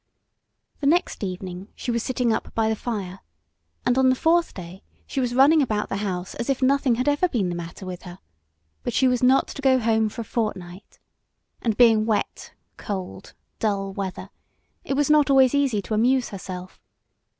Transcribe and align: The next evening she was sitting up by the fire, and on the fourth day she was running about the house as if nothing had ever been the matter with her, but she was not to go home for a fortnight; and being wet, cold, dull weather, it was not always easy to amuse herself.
The 0.79 0.87
next 0.87 1.23
evening 1.23 1.67
she 1.75 1.91
was 1.91 2.01
sitting 2.01 2.33
up 2.33 2.55
by 2.55 2.69
the 2.69 2.75
fire, 2.75 3.19
and 3.85 3.99
on 3.99 4.09
the 4.09 4.15
fourth 4.15 4.51
day 4.55 4.81
she 5.05 5.19
was 5.19 5.35
running 5.35 5.61
about 5.61 5.89
the 5.89 5.97
house 5.97 6.33
as 6.33 6.49
if 6.49 6.59
nothing 6.63 6.95
had 6.95 7.07
ever 7.07 7.27
been 7.29 7.49
the 7.49 7.55
matter 7.55 7.85
with 7.85 8.01
her, 8.01 8.17
but 8.81 8.93
she 8.93 9.07
was 9.07 9.21
not 9.21 9.47
to 9.49 9.61
go 9.61 9.77
home 9.77 10.09
for 10.09 10.21
a 10.21 10.25
fortnight; 10.25 10.97
and 11.61 11.77
being 11.77 12.07
wet, 12.07 12.51
cold, 12.77 13.35
dull 13.59 13.93
weather, 13.93 14.31
it 14.83 14.95
was 14.95 15.11
not 15.11 15.29
always 15.29 15.53
easy 15.53 15.83
to 15.83 15.93
amuse 15.93 16.29
herself. 16.29 16.79